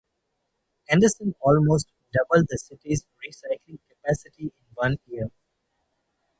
Anderson 0.89 1.35
almost 1.41 1.91
doubled 2.11 2.47
the 2.49 2.57
city's 2.57 3.05
recycling 3.23 3.77
capacity 3.87 4.45
in 4.45 4.63
one 4.73 4.97
year. 5.05 5.29